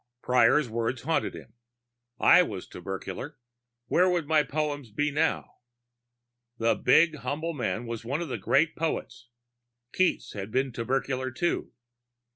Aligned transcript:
Prior's 0.23 0.67
words 0.67 1.03
haunted 1.03 1.35
him. 1.35 1.53
I 2.19 2.41
was 2.41 2.65
tubercular... 2.65 3.37
where 3.85 4.09
would 4.09 4.25
my 4.27 4.41
poems 4.41 4.89
be 4.89 5.11
now? 5.11 5.59
The 6.57 6.73
big 6.73 7.17
humble 7.17 7.53
man 7.53 7.85
was 7.85 8.03
one 8.03 8.19
of 8.19 8.27
the 8.27 8.39
great 8.39 8.75
poets. 8.75 9.29
Keats 9.93 10.33
had 10.33 10.49
been 10.49 10.71
tubercular 10.71 11.29
too. 11.29 11.73